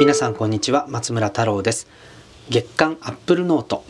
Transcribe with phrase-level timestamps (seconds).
[0.00, 1.88] 皆さんこんにちは松村太郎です。
[2.48, 3.82] 月刊アップルノート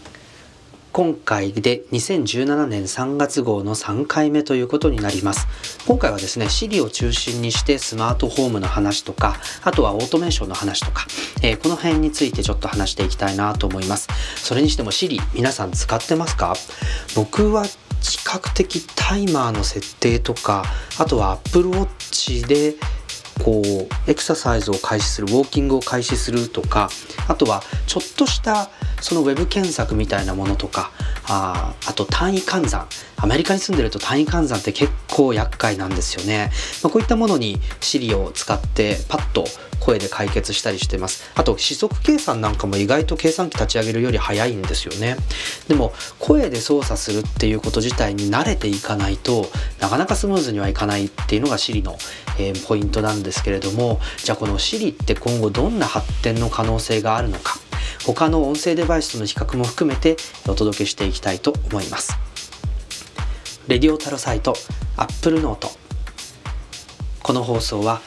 [0.90, 5.46] 今回で2017年3月号の3回目ということになります。
[5.86, 11.06] 今回はですね Siri を中心にしてスマートホームの話とかあとはオートメーションの話とか、
[11.42, 14.08] えー、この辺についてちょっと話していきたいなと思います。
[14.36, 16.54] それにしても Siri 皆さん使ってますか？
[17.16, 17.76] 僕は比
[18.24, 20.64] 較的タイマーの設定とか
[20.98, 22.76] あとは Apple Watch で
[23.44, 26.90] こうエクササイズを開始するウォーキングを開始するとか
[27.28, 30.90] あとはちょっとしたそのウェブ検索みたいなものとか
[31.28, 32.86] ああと単位換算。
[33.20, 36.52] アメリカに住んでると単位換算って結構厄介なんですよね、
[36.84, 39.44] まあ、こういったものに Siri を使ってパッと
[39.80, 41.30] 声で解決したりしてます。
[41.34, 45.16] あと指則計算なんかも意外と計算機立ち上げるより早いんですよね。
[45.66, 49.46] でも声で操作するっていうこと自体に慣れていかないと
[49.80, 51.96] なかなかスムーズにはいかないっていうのが Siri の、
[52.38, 54.00] えー、ポイントなんですけれども。
[54.22, 57.58] じゃあこの Siri って今後どんな発展の可能性があるのか。
[58.14, 60.16] 他の音声デバイスとの比較も含めて
[60.48, 62.18] お届けしていきたいと思います。
[63.66, 64.54] レディオタロサイト
[64.96, 65.68] Apple Note
[67.22, 68.00] この放送は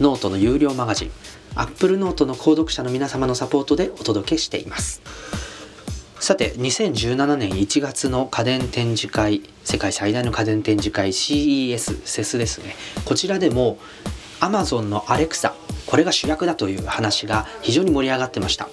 [0.00, 1.10] ノートの有料マガジン
[1.54, 5.00] Apple Note の購読者の皆様のサポートでお届けしています。
[6.20, 12.76] さて2017年1月の家電展示会世界最大の家電展示会 CES セスですね。
[13.06, 13.78] こちらでも
[14.40, 15.52] Amazon の Alexa
[15.92, 18.66] これが主役だという話が非常に盛り上がってました。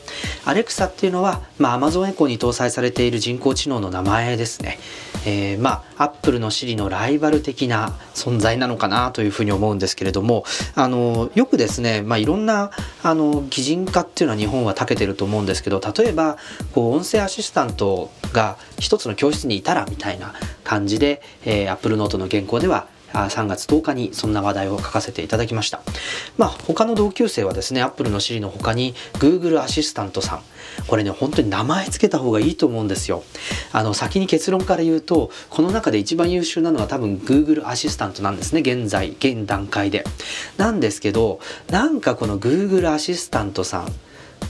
[0.45, 4.79] アレクサっていうのは、まあ、Amazon エコーに搭載されている人工知能の名前ですね。
[5.25, 12.71] えー、まあ、Apple の Siri のライバル的な存在なのかなというふうに思うんですけれども、あの、よくですね、まあ、いろんな、
[13.03, 16.37] あの、擬人化っていうのは日本は長けてると思うんですけど、例えば、
[16.73, 25.81] こう、音声アシスタントが一つの教室にいたらみたいな感じで、えー、Apple Note の原稿では3月10日にそんな話題を書かせていただきました。
[26.38, 30.41] まあ他の同級生はですね、Apple の Siri の他に Google アシスタントさん。
[30.88, 33.23] これね、本当に名前つけた方がいいと思うんですよ。
[33.71, 40.05] あの、先に結論から言うと、この中で一番優秀なのは多分 Google アシスタントなんですね、現在、現段階で。
[40.58, 41.39] なんですけど、
[41.70, 43.93] なんかこの Google アシスタントさん、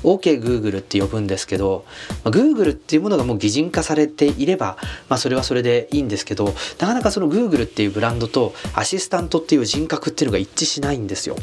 [0.03, 1.85] OKGoogle、って呼ぶんですけど、
[2.23, 4.77] まあ、Google っていうものがもう擬人化されていれば、
[5.07, 11.35] まあ、それはそれでいいんですけどなかなかその Google っていうブランドとアシスタントっていう人格っていうのが一致しないんですよ。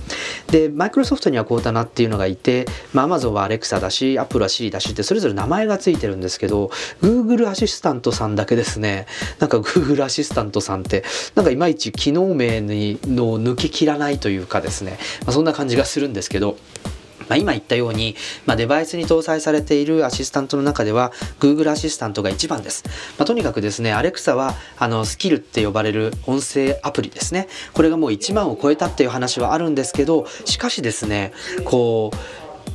[0.51, 6.71] でマイクロソフトにはコータナっていうのがいて、まあ、Amazon は Alexa だし Apple は Siri だしってそれぞれ名前がついてるんですけど
[7.01, 9.07] Google アシスタントさんだけですね。
[9.39, 16.57] なんか Google アシスタントさんってなんかいまいち機能名にの抜けきらないというかですね、まあ、そんな感じがするんですけど。
[17.29, 22.85] まあ、今言ったように、まあ、デバイスに搭載されているアシスタントの中では Google アシスタントが一番です。
[23.19, 27.49] まあ、とにかくですね、Alexa はあのスキルって呼ばれる音声アプリですね。
[27.73, 31.33] これがもう1万を超えたっていう話はあるんですけど、しかしですね、
[31.65, 32.17] こう、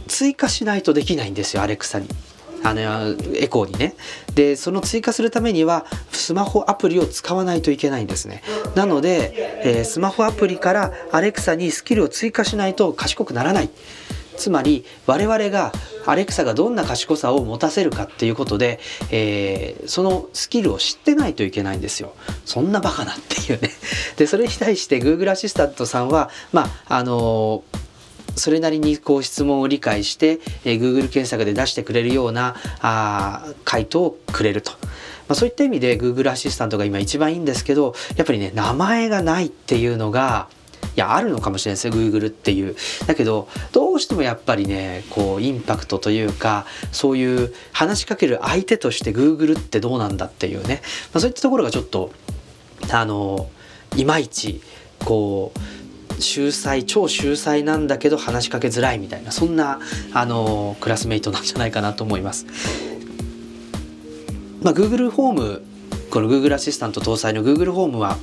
[0.08, 2.08] 追加しないとできないんですよ、Alexa に。
[2.64, 2.82] あの
[3.36, 3.96] エコーにね
[4.36, 8.44] でその追加するためにはスマホアプリを使わないといけないんですね
[8.76, 13.70] なので、えー、スマホアプリから Alexa にスキルを追加しないと賢くならない
[14.42, 15.72] つまり我々が
[16.06, 18.80] アレクサがどんな賢さを持たせるかっていうことで、
[19.12, 22.14] えー、そのスキルを知ってないといけないんですよ。
[22.44, 23.70] そんなバカなっていうね。
[24.18, 27.82] で、それに対して Google アシスタントさんは、まあ、あのー
[28.34, 34.72] それなりにこう質問を理解して、えー、Google 検索で出してくれるようなあ回答をくれると。
[34.72, 40.48] まあ、そういった意味で Google アシスタントが今一番いいんですけど、やっぱりね、名前がないっていうのが、
[40.96, 42.76] いやあるのかもしれないですよ Google っていう
[43.08, 50.82] だけどどうしてもやっぱりねこうインパクトというかそういう話しかける相手として Google ってどうなんだっていうね、
[51.14, 52.12] まあ、そういったところがちょっと
[52.92, 53.50] あの
[53.96, 54.62] いまいち
[55.06, 59.80] こう秀才超秀才なんだけど話しかけづらいみたいなそんな
[60.14, 62.46] あのクラスメイトなんじゃないかなと思います。
[64.62, 65.64] まあ、Google ホーム
[66.12, 68.18] この Google アシスタント搭載の Google ホームは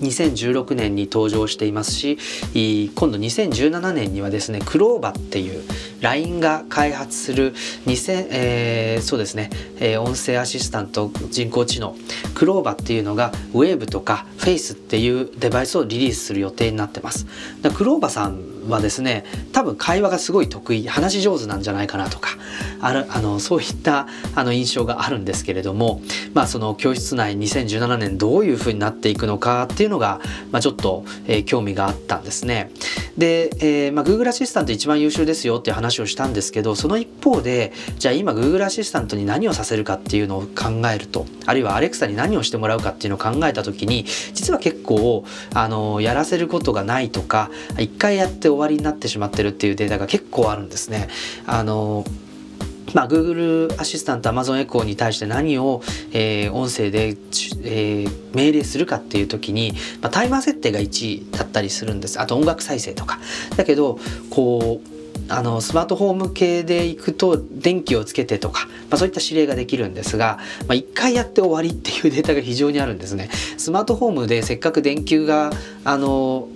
[0.00, 2.18] 2016年に登場していますし
[2.94, 5.62] 今度2017年にはですねクローバっていう
[6.00, 7.54] LINE が開発する
[7.86, 9.50] 2000、えー、そうですね、
[9.80, 11.96] えー、音声アシスタント人工知能。
[12.34, 17.26] クローバっていうのが Wave とか Face っていうデバイスをリリースする予定になってます。
[17.74, 22.30] クローバさんはですね多分会話がすごい得意話し上手なんじゃないかなとか
[22.80, 26.00] あるあのそういったあの印象があるんですけれども、
[26.34, 30.20] まあ、その教室内2017年どういうふうになっていくのかっていうのが、
[30.52, 32.70] まあ、ちょっと、えー、興味があったんですね。
[33.16, 44.04] で、えーまあ、Google アシスタント一番優秀ですよっていう話をしたんですけどその一方でじゃあ今 Google アシスタントに何をさせるかっていうのを考えるとあるいは Alexa に何をしてもらうかっていうのを考えた時に
[44.34, 45.24] 実は結構
[45.54, 51.08] あのやらせることがないとか一回やって終わりになってしまってるっていうデータが結構あるんですね。
[51.46, 52.04] あの
[52.94, 55.82] まあ、Google アシスタント Amazon エコーに対して何を、
[56.12, 63.18] えー、音声で、えー、命令するかっていう時に、まあ、タイマー設定が1位だったりするんですあと音楽再生とか
[63.56, 63.98] だけど
[64.30, 64.96] こう
[65.28, 70.38] あのスマートフォーム系でいくと電気をつけてとか、まあ、そういった指令ができるんですが、
[70.68, 73.28] まあ、1回やって終わりっていうデータが非常にあるんですね。
[73.56, 75.50] スマートフォームでせっかく電球が
[75.84, 76.48] あの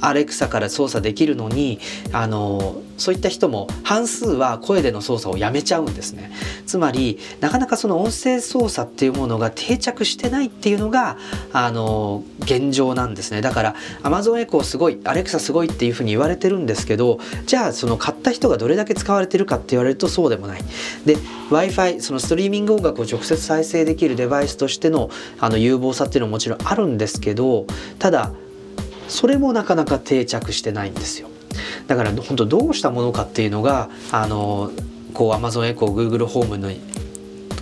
[0.00, 1.78] アレクサから操作できるのに
[2.12, 6.32] あのそういった人も半数は声での操作をやめちゃうんですね。
[6.66, 11.16] つまりなかなかその音声操作っていうものが定着してないっていうのが
[11.52, 13.40] あの現状なんですね。
[13.40, 20.60] だから Amazon エコーすごいアレクサすごいっていうふうに言われてるんですけどじゃあその買った人がどれだけ使われてるかって言われるとそうでもない。
[21.06, 21.16] で
[21.50, 27.66] w i f i そのストリーミング音楽を直接再生できるデバイスとしてのあの有望さっていうのももちろんあるんですけど
[27.98, 28.32] ただ
[29.08, 31.28] それもなかなか定着してないんですよ
[31.86, 34.70] だから本当どうしたものかっていうのがあの
[35.14, 36.70] こう Amazon エコー Google ホームの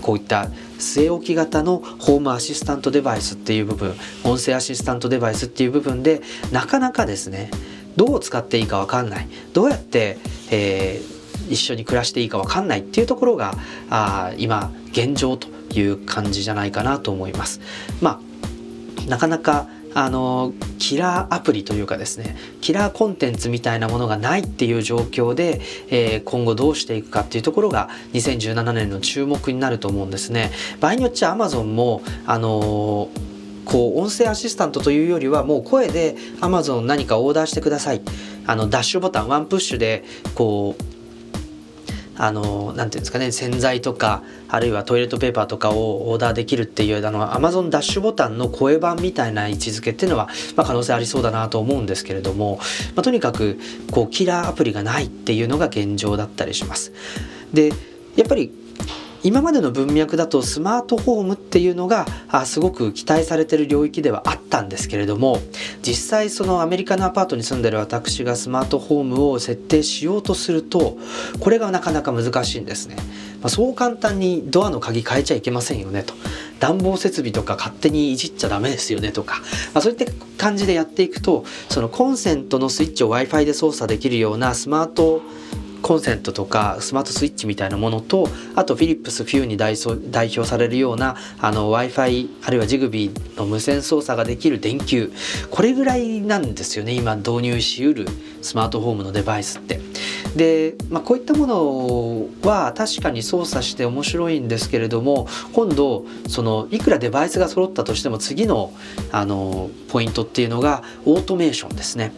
[0.03, 0.49] こういった
[0.79, 3.95] 据え置き型のホームアシスタントデバイスっていう部分
[4.25, 6.21] 音声アシスタントデバイスっていう部分で
[6.53, 7.51] なかなかですね
[7.97, 10.19] どう使っていいか分かんないどうやって、
[10.51, 13.55] えー、一緒に暮らしていいか分かんないっていうところが
[13.89, 15.49] あ今現状と
[15.79, 17.61] いう感じじゃないかなと思います。
[18.01, 30.51] まあなかなかあのキラーアプリというかですねキラーコンテンツみたいなものがないっていう状況で、えー、今後どうしていくかっていうところが2017年の注目になると思うんですね。
[30.81, 33.09] 場合によっちゃ Amazon もあの
[33.65, 38.03] こう音声アシスタントというよりはもう声で Amazon 何かオーダーしてください
[38.47, 40.05] あのダッシュボタンワンプッシュで
[40.35, 40.96] こう
[42.19, 52.59] あのなんていうんですかね洗剤とかあるいはトイレットペーパーとかをオーダーできるっていうあの Amazon ダッシュボタンの声版みたいな位置づけっていうのは、まあ、可能性ありそうだなと思うんですけれども、
[52.95, 53.59] まあ、とにかく
[53.91, 56.93] こうキラーアプリがないっていうのが現状だったりします。
[57.53, 57.71] で
[58.17, 58.51] やっぱり
[59.27, 65.41] 今までの文脈だとスマートフォームっていうのがあすごく期待されてる領域ではあったんですけれども
[65.83, 70.97] 実際そのアメリカのアパートに住んでる私がスマートフォームを設定しようとすると
[71.41, 72.95] これがなかなか難しいんですね。
[73.41, 76.15] まあ、そう簡単にドアの鍵変えちゃいけませんよねと
[76.59, 79.41] 暖房設備とか勝手にいじっちゃダメですよねとか、
[79.75, 80.07] まあ、そういった
[80.39, 85.21] 感じでやっていくとそのコンセントのスイッチを w i f i で操作できるようなスマート
[85.87, 89.77] コンセントとかスマートスイッチみたいなものとあとフィリップスフューに代
[90.27, 95.13] 表されるような w i f i あるいはジグビーの無線操作ができる電球
[95.49, 98.07] これぐらいなんですよね今導入しうる
[98.43, 99.79] スマートフォームのデバイスって。
[100.35, 108.73] で、まあ、こういったものは確かに操作して面白いんですけれども今度そのいくらデバイスが揃ったとしても次の
[109.13, 112.13] あのポイントっていうのがオートメーションですね。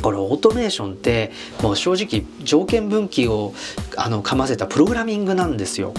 [0.00, 3.54] これオートメーションってもう正直条件分岐を
[3.96, 5.92] あのかませたプログラミングなんですよ。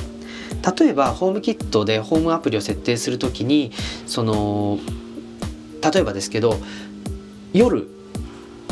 [0.77, 3.71] 例えばホームキットでホームアプリを設定する時に
[4.07, 4.79] その
[5.93, 6.57] 例えばですけど
[7.51, 7.89] 夜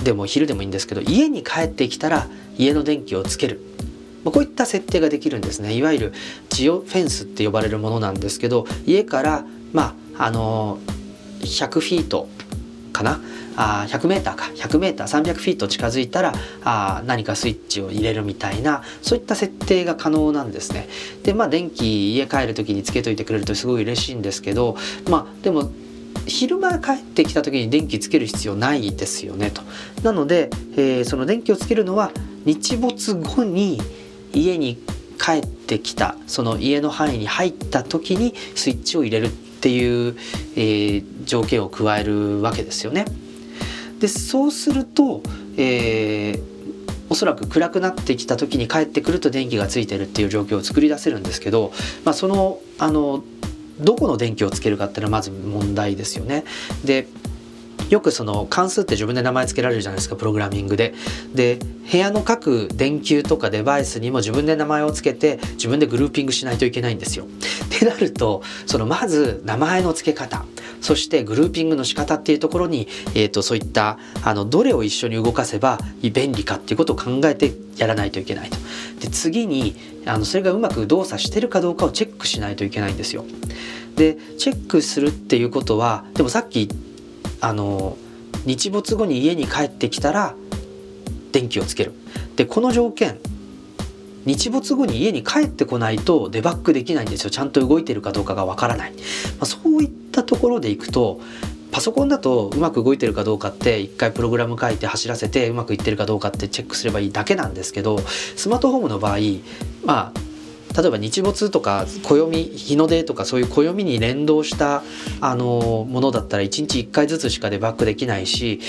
[0.04, 2.28] でも昼でもいいんですけど家に帰ってきたら
[2.58, 3.62] 家の電気をつける
[4.24, 6.14] こういった設定ができるんですねいわゆる
[6.50, 10.78] ジオフェンスって呼ばれるものなんですけど家からまああの
[11.40, 12.30] 100フィート
[12.94, 13.20] かな
[13.56, 16.34] あ 100m か 100m300 フィート近づいたら
[16.64, 20.88] あ何かスイッチを入れるみたいなそういった設定が可能なんですね。
[21.24, 24.78] でまあ電気家帰る時につけといてくれるとすごい嬉しいんですけど
[25.10, 25.72] まあでも
[26.28, 29.62] 昼間帰ってきた時に電気つける必要ないですよねと。
[30.04, 32.12] なので、えー、その電気をつけるのは
[32.46, 33.80] 日没後に
[34.34, 34.78] 家に
[35.20, 40.16] 帰ってきたその家の範囲に入った時にスイッチを入れるっていう、
[40.56, 43.06] えー、条件を加えるわけですよね。
[44.02, 45.22] でそうすると、
[45.58, 46.42] えー、
[47.10, 51.72] おそらく暗くなってきた時に帰ってくると電気がついてるっていう状況を作り出せるんですけど、
[52.04, 53.24] まあ、そのあの
[53.80, 56.44] どこの電気をつけるかっていうのはまず問題ですよね。
[56.84, 57.08] で
[57.90, 60.94] よくその関数って自分で名前付けられるじゃないですかプログラミングで。
[61.36, 61.60] で
[61.92, 67.26] 部屋の各電球とかデバイスにも自分で名前を付けて自分でグルーピングしないといけないんですよ。
[67.26, 70.46] ってなるとそのまず名前の付け方
[70.82, 78.58] そしてグルーピングの仕方っていうところに、えーと、そういったあのどれを一緒に動かせば便利かっていうことを考えてやらないといけないと。
[79.00, 83.26] で次にあのそれがうまく動作してるかどうかをチェックしないといけないんですよ。
[83.96, 86.70] でチェックするっていうことはでもさっき
[87.40, 87.98] あの
[88.46, 90.36] 日没後に家に帰ってきたら
[91.32, 91.94] 電気をつける。
[92.36, 93.20] でこの条件
[94.26, 98.98] 日没後に家に帰ってこないとデバッグできないんですよちゃんと動いてるかどうかがわからない、ま
[99.42, 101.20] あ、そういったところでいくと
[101.72, 109.18] パソコンだとうまく動いてるかどうかって一回プログラム書いて走らせてうまくいってるかどうかってチェックすればいいだけなんですけどスマートフォームの場合
[109.86, 110.31] まあ
[110.78, 114.84] 例えば日没とか暦日の出とかそういう暦に連動した
[115.20, 118.60] あのものだったら1日1回ずつしかデバッグできないし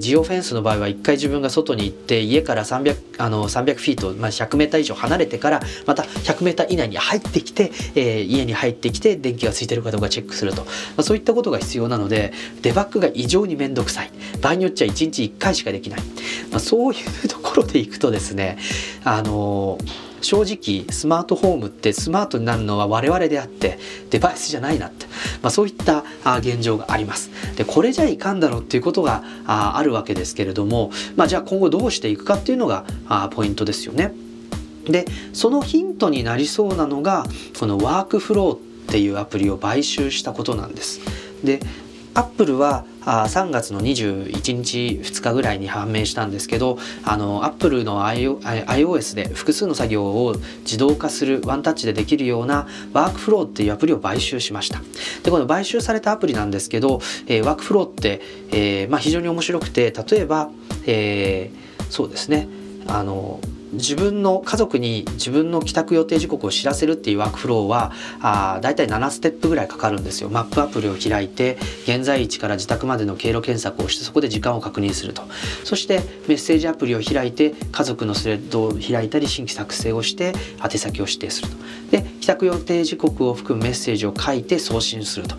[0.00, 12.32] ジオフェンスの場合は1回自分が外に行って家から300あの300フィート、まあ、100メーター以上離れてからまた100メーター以内に入ってきて、えー、家に入ってきて電気がついてるかどうかチェックすると、まあ、そういったことが必要なので
[12.62, 14.10] デバッグが異常に面倒くさい。
[14.40, 16.00] 場合によっちゃ1日1回しかできない、
[16.50, 18.58] まあ、そういうところでいくとですね
[19.04, 23.78] あのー正直スマートフォームってスマートになるのは我々であって
[24.10, 25.06] デバイスじゃないなって、
[25.42, 26.02] まあ、そういった
[26.38, 27.30] 現状があります。
[27.56, 32.84] でこれじゃいかんだろうっていうことがあるわけですけれども、まあ、じゃあ今後どうしていくかっていうのが
[33.30, 34.12] ポイントですよね。
[34.86, 37.24] でそのヒントになりそうなのが
[37.58, 41.00] このワークフローっていうアプリを買収したことなんです。
[41.42, 41.60] で
[42.14, 54.80] アップルはあ3月の21日2日ぐらいに判明したんですけどあのアップルの iOS で複数の作業を自動化するワンタッチでできるようなワークフローっていうアプリを買収しました。
[55.22, 58.20] でこの買収されたアプリなんですけど、えー、ワークフローって、
[58.52, 60.50] えーまあ、非常に面白くて例えば、
[60.86, 62.48] えー、そうですね。
[62.86, 63.40] あの
[63.74, 70.30] 自分の家族に自分の帰宅予定時刻を知らせるっていうワークフローはあだいたい7ステップぐらいかかるんですよ。
[70.30, 75.22] マップアプリを開いて現在位置から自宅までの経路検索をしてそこで時間を確認すると。
[75.64, 81.56] そしてメッセージアプリを開いて家族のスレッドを開いたり新規作成をして宛先を指定すると。
[81.90, 85.36] で帰宅予定時刻を含むメッセージを書いて送信すると。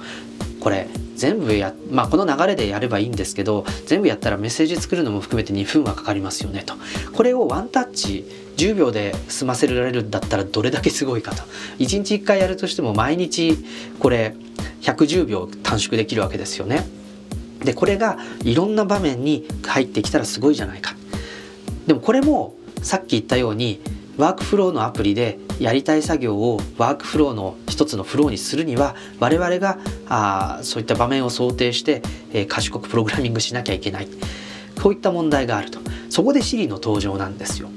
[0.65, 6.73] これ全部やまあこの流れでやればいいんですけど全部やったらメッセージ作るのも含めて2分はかかりますよねと。
[7.13, 8.25] これをワンタッチ
[8.57, 11.43] 10秒で済ませられるんだったらどれだけすごいかと。
[11.77, 13.63] 1日1回やるとしても毎日
[13.99, 14.33] これ
[14.81, 16.83] 110秒短縮できるわけですよね。
[17.63, 20.95] でこれがいろんな場面に入ってきたらすごいじゃないか。
[21.85, 23.81] でもこれもさっき言ったように
[24.17, 32.01] ワークフローのアプリでやりたい作業をワークフローの一つのフローにするには我々があそういった場面を想定して、
[32.33, 34.07] えー、賢くプログラミングしなきゃいけない
[34.81, 37.69] こういった問題があるとそこで Siri の登場なんですよ。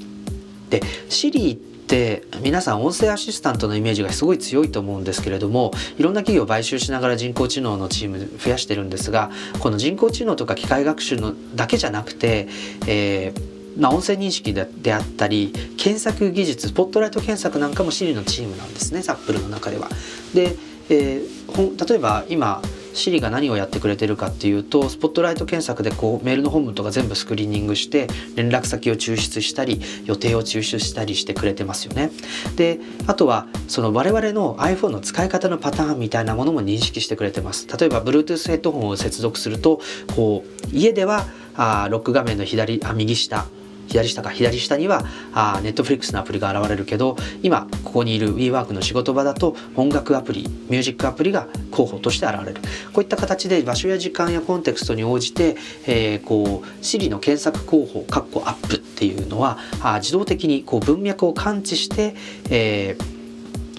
[0.70, 12.48] で Siri って皆さん音声アシスタントのイメージがすごい強いと思うんですけれどもいろんな企業を買収しながら人工知能のチーム増やしてるんですがこの人工知能とか機械学習のだけじゃなくて、
[12.86, 19.88] えーまあ、音声認識であったり検索技術スポットライト検索なんかも Siri のチームなんですねアップルの中では。
[20.34, 20.56] で、
[20.90, 22.62] えー、例えば今
[22.94, 32.10] Siri が何をやってくれてるかっていうとスポットライト検索でこうメールの本文とか全部スクリーニングして連絡先を抽出したり予定を抽出したりしてくれてますよね。
[32.56, 37.68] であとはその我々の iPhone の使い方のパターンみたいなものも認識してくれてます。
[37.68, 39.80] 例えば Bluetooth ヘッドホンを接続すると
[40.16, 43.46] こう家ではあロック画面の左あ右下
[43.88, 52.60] 左下か左下にはあ Netflix のアプリが現れるけど今ここにいる WeWork の仕事場だと音楽アプリミュージックアプリが候補として現れる。
[52.92, 62.14] こういった形で場所や時間やコンテクストに応じて、えー、こう Siri の検索候補カッコアップっていうのはあ自動的にこう文脈を感知して、
[62.50, 63.17] えー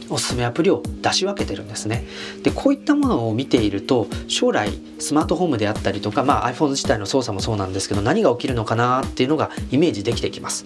[0.09, 2.05] おすすめアプリを出し分けてるんですね。
[2.43, 10.65] でこういったものを見ていると将来スマートフォームであったりとか、まあ、iPhone 自体の操作もそうなんですけど何が起きるのかなっていうのがイメージできてきます。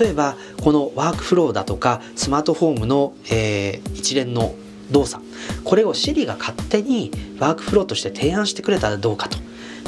[0.00, 4.54] 例えばこのワークフローだとかスマートフォームの、えー、一連の
[4.90, 5.24] 動作
[5.64, 9.38] これを Siri が勝手にワークフローとして提案してくれたらどうかと。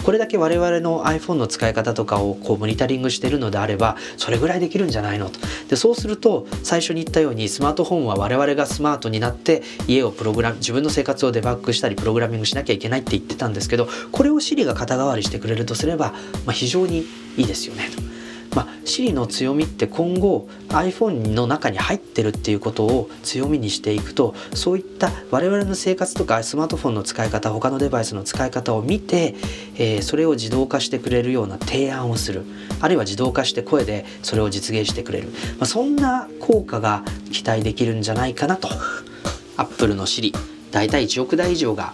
[0.04, 16.12] これだけ我々の iPhone の使い方とかをこうモニタリングしてるのであればそれぐらいできるんじゃないのとでそうすると最初に言ったようにスマートフォンは我々がスマートになって家をプログラム自分の生活をデバッグしたりプログラミングしなきゃいけないって言ってたんですけどこれを Siri が肩代わりしてくれるとすれば、
[16.44, 17.06] まあ、非常に
[17.38, 18.13] いいですよねと。
[18.54, 29.34] まあ、Siri の強みって今後 iPhone の中に入ってるっていうことを強みにしていくとそういった我々の生活とかスマートフォンの使い方他のデバイスの使い方を見て、
[29.76, 32.44] えー、それを自動化してくれるような提案をする。
[32.80, 38.68] あるいは自動化して声でそれを実現してくれる、まあ、そんな効果が期待できるんじゃないかなと。
[39.56, 40.32] Apple の Siri
[40.70, 41.92] 大体1億台以上が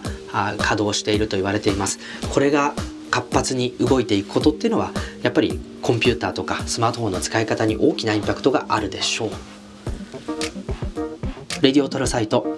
[0.57, 1.99] 稼働していると言われています。
[2.33, 2.73] これが
[3.11, 4.91] 活発に動いていくことっていうのは
[5.21, 9.31] やっぱりコンピューターとかスマートフォンの使い方に大きなインパクトがあるでしょう。
[11.61, 12.57] レディオトラサイト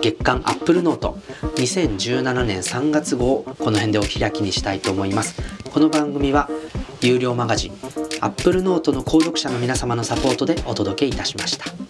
[0.00, 1.18] 月間アップルノート。
[1.56, 5.34] 2017年3月号をこの辺でお開きにしたいと思います。
[5.70, 6.48] この番組は
[7.02, 7.72] 有料マガジン
[8.20, 11.89] アップルノートの購読者の皆様のサポートでお届けいたしました。